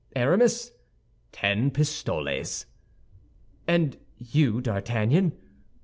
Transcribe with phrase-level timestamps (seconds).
[0.15, 0.71] "Aramis?"
[1.31, 2.65] "Ten pistoles."
[3.67, 5.33] "And you, D'Artagnan?"